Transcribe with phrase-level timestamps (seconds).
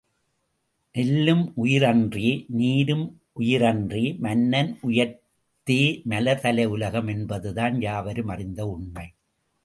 [0.95, 3.03] நெல்லும் உயிரன்றே நீரும்
[3.39, 5.77] உயிரன்றே மன்னன் உயிர்த்தே
[6.09, 9.05] மலர்தலை உலகம் என்பதுதான் யாவரும் அறிந்த உண்மை.